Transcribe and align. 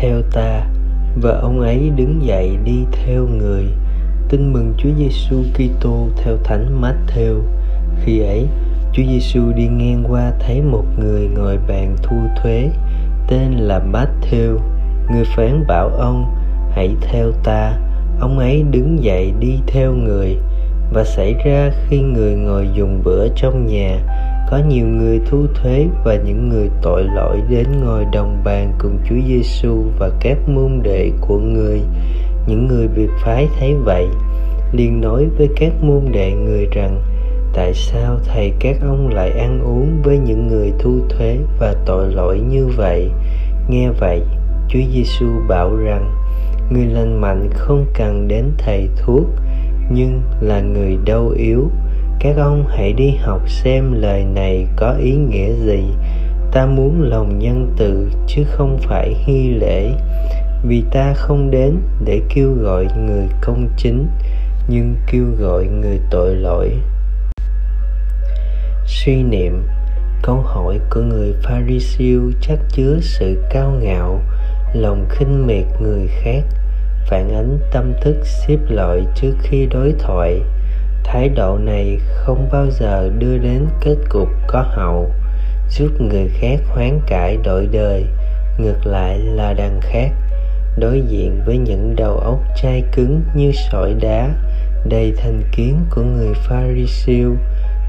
theo 0.00 0.22
ta, 0.32 0.66
và 1.22 1.30
ông 1.30 1.60
ấy 1.60 1.90
đứng 1.96 2.24
dậy 2.24 2.56
đi 2.64 2.84
theo 2.92 3.26
người. 3.26 3.64
Tin 4.28 4.52
mừng 4.52 4.74
Chúa 4.78 4.90
Giêsu 4.98 5.42
Kitô 5.54 6.08
theo 6.16 6.36
Thánh 6.44 6.82
Matthew. 6.82 7.40
Khi 8.04 8.20
ấy, 8.20 8.46
Chúa 8.92 9.02
Giêsu 9.02 9.52
đi 9.56 9.66
ngang 9.66 10.04
qua 10.08 10.32
thấy 10.40 10.62
một 10.62 10.84
người 10.98 11.28
ngồi 11.28 11.58
bàn 11.68 11.96
thu 12.02 12.16
thuế, 12.42 12.70
tên 13.28 13.52
là 13.52 13.80
Matthew. 13.92 14.58
Người 15.10 15.24
phán 15.36 15.66
bảo 15.66 15.88
ông, 15.88 16.34
hãy 16.70 16.96
theo 17.00 17.32
ta. 17.44 17.78
Ông 18.20 18.38
ấy 18.38 18.64
đứng 18.70 19.04
dậy 19.04 19.32
đi 19.40 19.58
theo 19.66 19.92
người, 19.92 20.36
và 20.92 21.04
xảy 21.04 21.34
ra 21.44 21.70
khi 21.88 22.00
người 22.00 22.34
ngồi 22.34 22.68
dùng 22.74 23.02
bữa 23.04 23.28
trong 23.28 23.66
nhà 23.66 23.98
có 24.50 24.58
nhiều 24.68 24.86
người 24.86 25.20
thu 25.30 25.46
thuế 25.54 25.86
và 26.04 26.16
những 26.24 26.48
người 26.48 26.70
tội 26.82 27.04
lỗi 27.14 27.42
đến 27.48 27.66
ngồi 27.84 28.04
đồng 28.12 28.42
bàn 28.44 28.72
cùng 28.78 28.98
Chúa 29.08 29.16
Giêsu 29.28 29.84
và 29.98 30.10
các 30.20 30.48
môn 30.48 30.80
đệ 30.82 31.10
của 31.20 31.38
người. 31.38 31.80
Những 32.46 32.66
người 32.66 32.88
biệt 32.88 33.08
phái 33.24 33.48
thấy 33.58 33.74
vậy, 33.74 34.06
liền 34.72 35.00
nói 35.00 35.26
với 35.38 35.48
các 35.56 35.72
môn 35.80 36.02
đệ 36.12 36.32
người 36.32 36.66
rằng: 36.72 37.02
Tại 37.52 37.74
sao 37.74 38.18
thầy 38.24 38.52
các 38.60 38.76
ông 38.82 39.08
lại 39.08 39.30
ăn 39.30 39.60
uống 39.64 40.02
với 40.02 40.18
những 40.18 40.48
người 40.48 40.72
thu 40.78 40.98
thuế 41.08 41.36
và 41.58 41.74
tội 41.86 42.12
lỗi 42.12 42.40
như 42.50 42.66
vậy? 42.66 43.10
Nghe 43.68 43.90
vậy, 44.00 44.22
Chúa 44.68 44.80
Giêsu 44.94 45.26
bảo 45.48 45.76
rằng: 45.76 46.14
Người 46.70 46.86
lành 46.86 47.20
mạnh 47.20 47.48
không 47.52 47.86
cần 47.94 48.28
đến 48.28 48.44
thầy 48.58 48.88
thuốc, 48.96 49.26
nhưng 49.90 50.22
là 50.40 50.60
người 50.60 50.98
đau 51.04 51.28
yếu 51.28 51.70
các 52.20 52.36
ông 52.36 52.64
hãy 52.68 52.92
đi 52.92 53.10
học 53.20 53.40
xem 53.48 53.92
lời 53.92 54.24
này 54.24 54.66
có 54.76 54.92
ý 54.92 55.12
nghĩa 55.12 55.52
gì. 55.52 55.84
Ta 56.52 56.66
muốn 56.66 57.02
lòng 57.02 57.38
nhân 57.38 57.74
từ, 57.76 58.10
chứ 58.26 58.44
không 58.44 58.78
phải 58.82 59.14
hy 59.24 59.50
lễ. 59.50 59.92
Vì 60.62 60.84
ta 60.90 61.14
không 61.16 61.50
đến 61.50 61.76
để 62.04 62.20
kêu 62.34 62.52
gọi 62.52 62.86
người 62.98 63.28
công 63.40 63.68
chính, 63.76 64.06
nhưng 64.68 64.94
kêu 65.12 65.24
gọi 65.38 65.64
người 65.64 66.00
tội 66.10 66.34
lỗi. 66.34 66.72
Suy 68.86 69.22
niệm, 69.22 69.62
câu 70.22 70.36
hỏi 70.36 70.80
của 70.90 71.00
người 71.00 71.34
pharisêu 71.42 72.30
chắc 72.40 72.58
chứa 72.70 72.98
sự 73.00 73.42
cao 73.50 73.70
ngạo, 73.82 74.20
lòng 74.74 75.06
khinh 75.10 75.46
miệt 75.46 75.64
người 75.80 76.08
khác, 76.08 76.42
phản 77.06 77.34
ánh 77.34 77.58
tâm 77.72 77.92
thức 78.02 78.16
xếp 78.24 78.58
loại 78.68 79.00
trước 79.14 79.32
khi 79.42 79.66
đối 79.66 79.94
thoại 79.98 80.40
thái 81.16 81.28
độ 81.28 81.58
này 81.58 81.98
không 82.14 82.48
bao 82.52 82.66
giờ 82.70 83.10
đưa 83.18 83.38
đến 83.38 83.66
kết 83.80 83.96
cục 84.08 84.28
có 84.46 84.64
hậu, 84.68 85.10
giúp 85.70 85.88
người 86.00 86.28
khác 86.40 86.56
hoán 86.68 87.00
cải 87.06 87.36
đổi 87.44 87.68
đời. 87.72 88.04
Ngược 88.58 88.86
lại 88.86 89.18
là 89.18 89.52
đằng 89.52 89.80
khác, 89.82 90.08
đối 90.78 91.00
diện 91.00 91.40
với 91.46 91.58
những 91.58 91.96
đầu 91.96 92.16
óc 92.16 92.40
chai 92.62 92.84
cứng 92.92 93.22
như 93.34 93.52
sỏi 93.52 93.94
đá, 94.00 94.30
đầy 94.88 95.12
thành 95.16 95.42
kiến 95.52 95.76
của 95.90 96.02
người 96.02 96.34
pharisêu 96.34 97.36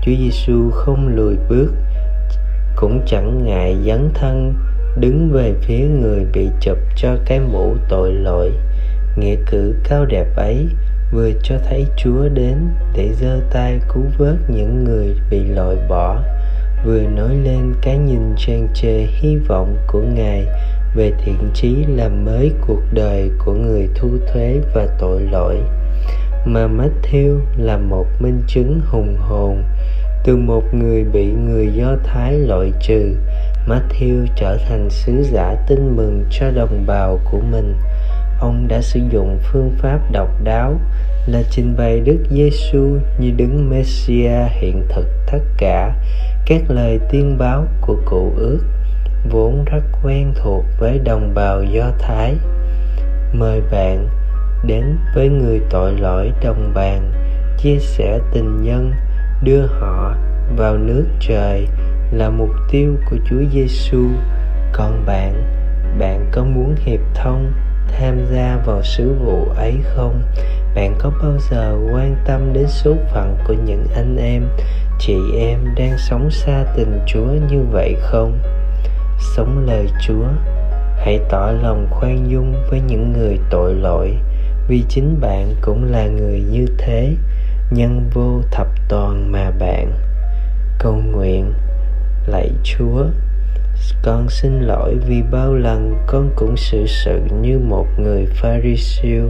chúa 0.02 0.12
giêsu 0.20 0.72
không 0.72 1.08
lùi 1.08 1.36
bước, 1.50 1.74
cũng 2.76 3.02
chẳng 3.08 3.46
ngại 3.46 3.78
dấn 3.86 4.10
thân, 4.14 4.54
đứng 5.00 5.30
về 5.32 5.54
phía 5.62 5.80
người 5.80 6.26
bị 6.34 6.50
chụp 6.62 6.78
cho 6.96 7.16
cái 7.26 7.40
mũ 7.40 7.76
tội 7.90 8.14
lỗi. 8.14 8.52
Nghĩa 9.18 9.36
cử 9.52 9.76
cao 9.90 10.06
đẹp 10.06 10.28
ấy 10.36 10.68
vừa 11.12 11.32
cho 11.44 11.56
thấy 11.70 11.86
Chúa 11.98 12.30
đến 12.30 12.58
để 12.94 13.10
giơ 13.22 13.40
tay 13.52 13.80
cứu 13.94 14.04
vớt 14.18 14.36
những 14.48 14.84
người 14.84 15.16
bị 15.30 15.44
loại 15.44 15.76
bỏ, 15.90 16.24
vừa 16.86 17.02
nói 17.02 17.36
lên 17.36 17.74
cái 17.82 17.98
nhìn 17.98 18.36
tràn 18.38 18.68
trề 18.74 19.08
hy 19.08 19.36
vọng 19.36 19.78
của 19.88 20.02
Ngài 20.02 20.46
về 20.96 21.12
thiện 21.26 21.50
chí 21.54 21.76
làm 21.96 22.26
mới 22.26 22.52
cuộc 22.68 22.82
đời 22.94 23.30
của 23.46 23.54
người 23.54 23.90
thu 23.96 24.10
thuế 24.34 24.60
và 24.74 24.88
tội 25.00 25.22
lỗi. 25.22 25.58
Mà 26.46 26.68
Matthew 26.68 27.40
là 27.58 27.78
một 27.78 28.06
minh 28.20 28.44
chứng 28.48 28.82
hùng 28.86 29.18
hồn 29.20 29.64
từ 30.24 30.36
một 30.36 30.74
người 30.74 31.04
bị 31.04 31.26
người 31.26 31.68
Do 31.74 31.96
Thái 32.04 32.34
loại 32.34 32.72
trừ, 32.82 33.16
Matthew 33.68 34.26
trở 34.36 34.58
thành 34.70 34.90
sứ 34.90 35.24
giả 35.24 35.56
tin 35.68 35.96
mừng 35.96 36.26
cho 36.32 36.52
đồng 36.52 36.86
bào 36.88 37.20
của 37.32 37.40
mình 37.52 37.76
ông 38.40 38.68
đã 38.68 38.82
sử 38.82 39.00
dụng 39.10 39.40
phương 39.44 39.72
pháp 39.78 40.00
độc 40.12 40.30
đáo 40.44 40.80
là 41.28 41.42
trình 41.50 41.76
bày 41.78 42.00
Đức 42.00 42.18
Giêsu 42.32 42.98
như 43.20 43.32
đứng 43.38 43.70
Messia 43.70 44.48
hiện 44.50 44.84
thực 44.90 45.08
tất 45.32 45.40
cả 45.58 45.96
các 46.46 46.62
lời 46.70 47.00
tiên 47.12 47.38
báo 47.38 47.66
của 47.82 47.96
cụ 48.06 48.34
ước 48.38 48.60
vốn 49.30 49.66
rất 49.66 49.84
quen 50.04 50.34
thuộc 50.36 50.66
với 50.80 51.00
đồng 51.00 51.34
bào 51.34 51.64
Do 51.64 51.92
Thái. 52.00 52.36
Mời 53.34 53.62
bạn 53.72 54.08
đến 54.66 54.98
với 55.16 55.30
người 55.30 55.62
tội 55.70 55.92
lỗi 55.92 56.32
đồng 56.44 56.72
bàn, 56.74 57.12
chia 57.58 57.80
sẻ 57.80 58.20
tình 58.34 58.64
nhân, 58.64 58.92
đưa 59.44 59.66
họ 59.66 60.16
vào 60.58 60.78
nước 60.78 61.06
trời 61.20 61.68
là 62.12 62.30
mục 62.30 62.50
tiêu 62.72 62.96
của 63.10 63.18
Chúa 63.30 63.44
Giêsu. 63.54 64.04
Còn 64.74 65.06
bạn, 65.06 65.44
bạn 66.00 66.30
có 66.32 66.44
muốn 66.44 66.76
hiệp 66.86 67.00
thông 67.16 67.52
tham 68.00 68.26
gia 68.32 68.58
vào 68.66 68.84
sứ 68.84 69.14
vụ 69.14 69.46
ấy 69.56 69.76
không? 69.84 70.22
Bạn 70.76 70.96
có 71.00 71.12
bao 71.22 71.38
giờ 71.52 71.78
quan 71.94 72.16
tâm 72.26 72.54
đến 72.54 72.68
số 72.68 72.96
phận 73.14 73.38
của 73.48 73.54
những 73.54 73.88
anh 73.96 74.18
em, 74.18 74.48
chị 75.00 75.16
em 75.38 75.60
đang 75.76 75.98
sống 75.98 76.32
xa 76.32 76.66
tình 76.76 77.00
chúa 77.08 77.28
như 77.52 77.64
vậy 77.72 77.96
không? 78.02 78.40
Sống 79.36 79.66
lời 79.68 79.88
chúa, 80.02 80.28
hãy 80.98 81.20
tỏ 81.30 81.52
lòng 81.62 81.88
khoan 81.90 82.32
dung 82.32 82.54
với 82.70 82.82
những 82.88 83.14
người 83.14 83.40
tội 83.50 83.74
lỗi, 83.74 84.14
vì 84.68 84.84
chính 84.90 85.20
bạn 85.22 85.56
cũng 85.62 85.92
là 85.92 86.08
người 86.08 86.44
như 86.52 86.66
thế, 86.78 87.16
nhân 87.72 88.10
vô 88.14 88.42
thập 88.52 88.68
toàn 88.90 89.32
mà 89.32 89.52
bạn. 89.60 89.92
Cầu 90.80 90.94
nguyện, 90.94 91.54
lạy 92.28 92.52
chúa 92.64 93.06
con 94.02 94.30
xin 94.30 94.62
lỗi 94.62 94.96
vì 95.08 95.22
bao 95.32 95.54
lần 95.54 95.96
con 96.08 96.30
cũng 96.36 96.58
xử 96.58 96.86
sự 96.88 97.22
như 97.42 97.60
một 97.60 97.88
người 98.00 98.26
pharisêu. 98.26 99.30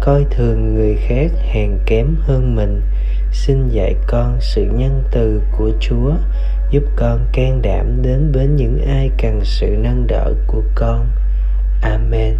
Coi 0.00 0.24
thường 0.30 0.74
người 0.74 0.96
khác 0.96 1.30
hèn 1.52 1.70
kém 1.86 2.16
hơn 2.20 2.56
mình. 2.56 2.82
Xin 3.32 3.68
dạy 3.68 3.94
con 4.06 4.36
sự 4.40 4.64
nhân 4.64 5.02
từ 5.10 5.40
của 5.58 5.70
chúa, 5.80 6.12
giúp 6.70 6.82
con 6.96 7.26
can 7.32 7.62
đảm 7.62 8.02
đến 8.02 8.32
với 8.32 8.46
những 8.46 8.84
ai 8.86 9.10
cần 9.22 9.40
sự 9.44 9.66
nâng 9.66 10.06
đỡ 10.06 10.32
của 10.46 10.62
con. 10.74 11.06
Amen. 11.82 12.36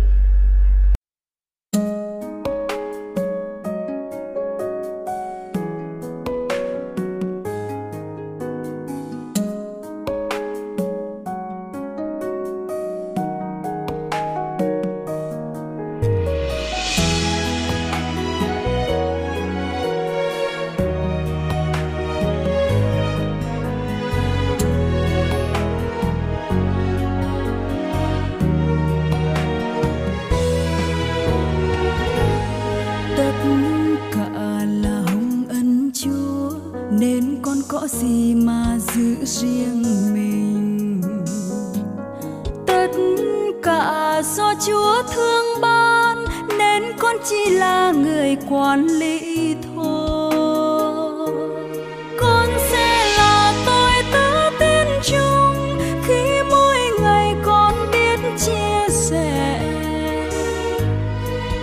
Do 44.36 44.54
Chúa 44.66 45.02
thương 45.14 45.60
ban, 45.60 46.24
nên 46.58 46.82
con 46.98 47.16
chỉ 47.24 47.50
là 47.50 47.92
người 47.92 48.36
quản 48.50 48.86
lý 48.86 49.54
thôi. 49.74 51.30
Con 52.20 52.48
sẽ 52.70 53.16
là 53.18 53.52
tôi 53.66 53.92
tớ 54.12 54.50
tin 54.58 54.88
chung, 55.02 55.78
khi 56.06 56.42
mỗi 56.50 56.78
ngày 57.00 57.34
con 57.44 57.74
biết 57.92 58.20
chia 58.38 58.88
sẻ. 58.88 59.60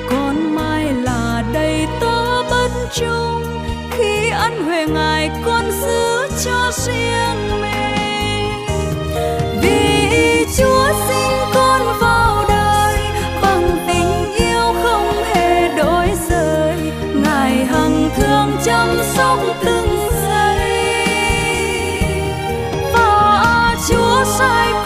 Con 0.09 0.55
mai 0.55 0.93
là 1.03 1.43
đầy 1.53 1.87
tớ 1.99 2.43
bất 2.43 2.69
chung 2.93 3.43
khi 3.91 4.29
ăn 4.29 4.65
huệ 4.65 4.87
ngài 4.87 5.31
con 5.45 5.71
giữ 5.71 6.27
cho 6.45 6.71
riêng 6.77 7.61
mình. 7.61 8.65
Vì 9.61 10.45
chúa 10.57 10.87
sinh 11.07 11.42
sống 19.03 19.53
từng 19.65 20.09
giây. 20.23 20.57
Và 22.93 23.75
chúa 23.89 24.23
sai 24.25 24.82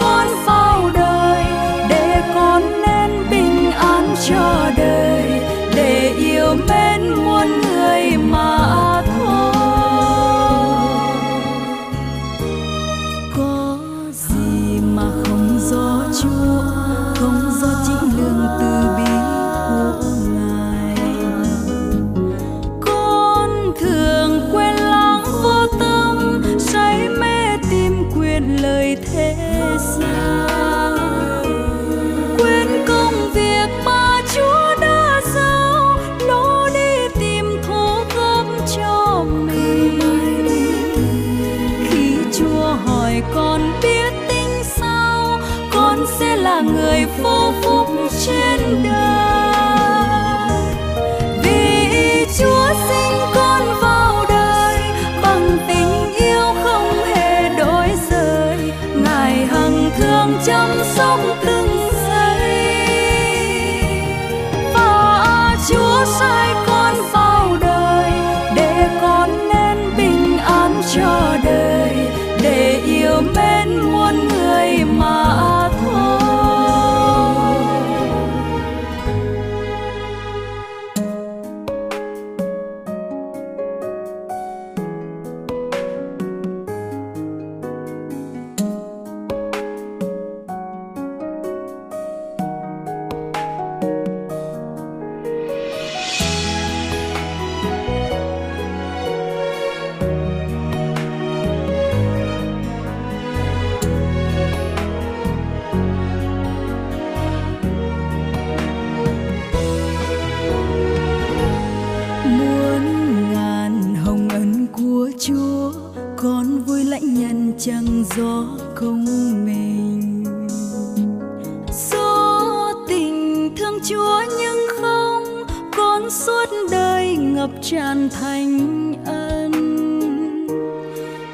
chúa, 123.89 124.21
nhưng 124.39 124.67
không 124.81 125.43
con 125.77 126.09
suốt 126.09 126.45
đời 126.71 127.15
ngập 127.15 127.49
tràn 127.61 128.09
thành 128.09 128.93
ân. 129.05 129.51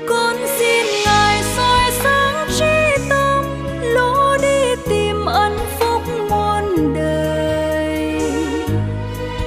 Con 0.10 0.36
xin 0.58 0.86
ngài 1.06 1.44
soi 1.56 1.92
sáng 2.04 2.48
trí 2.60 3.06
tâm, 3.10 3.46
lỗ 3.82 4.38
đi 4.42 4.76
tìm 4.90 5.26
ân 5.26 5.58
phúc 5.80 6.02
muôn 6.30 6.94
đời. 6.96 8.22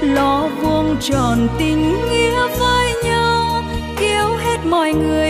Lo 0.01 0.49
vuông 0.61 0.95
tròn 1.01 1.47
tình 1.59 1.91
nghĩa 2.09 2.47
với 2.59 2.93
nhau 3.03 3.63
cứu 3.99 4.37
hết 4.37 4.57
mọi 4.65 4.93
người 4.93 5.26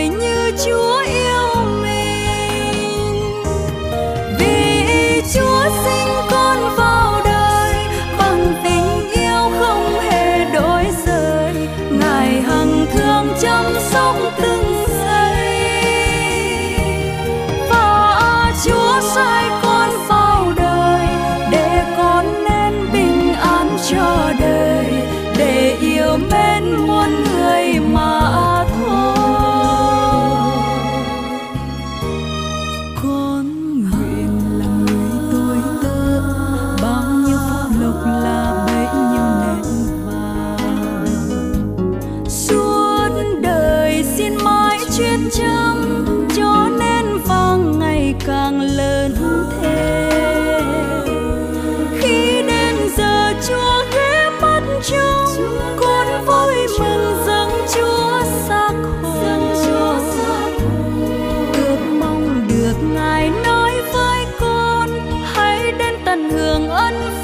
vẫn 66.78 67.17